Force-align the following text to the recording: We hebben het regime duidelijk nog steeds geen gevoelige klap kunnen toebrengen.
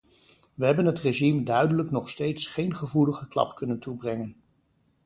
We 0.53 0.65
hebben 0.65 0.85
het 0.85 0.99
regime 0.99 1.43
duidelijk 1.43 1.91
nog 1.91 2.09
steeds 2.09 2.47
geen 2.47 2.73
gevoelige 2.75 3.27
klap 3.27 3.55
kunnen 3.55 3.79
toebrengen. 3.79 4.35